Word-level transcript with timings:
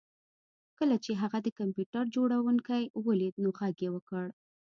کله 0.77 0.95
چې 1.03 1.11
هغه 1.21 1.37
د 1.41 1.47
کمپیوټر 1.59 2.03
جوړونکی 2.15 2.81
ولید 3.05 3.35
نو 3.43 3.49
غږ 3.59 3.75
یې 3.85 3.89
وکړ 3.95 4.25